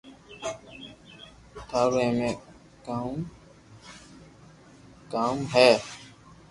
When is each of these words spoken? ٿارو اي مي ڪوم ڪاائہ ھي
ٿارو 1.69 1.97
اي 2.03 2.09
مي 2.17 2.29
ڪوم 2.85 3.13
ڪاائہ 5.11 5.45
ھي 5.53 5.69